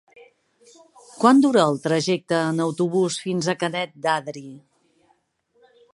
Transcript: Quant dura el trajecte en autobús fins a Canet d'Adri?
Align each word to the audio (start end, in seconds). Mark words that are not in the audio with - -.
Quant 1.23 1.43
dura 1.43 1.65
el 1.73 1.77
trajecte 1.83 2.39
en 2.47 2.63
autobús 2.67 3.19
fins 3.27 3.53
a 3.53 3.55
Canet 3.65 3.97
d'Adri? 4.07 4.47